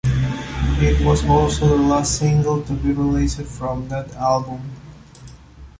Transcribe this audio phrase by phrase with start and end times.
[0.79, 4.71] It was also the last single to be released from that album.